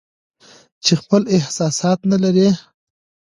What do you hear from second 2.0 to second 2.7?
نه لري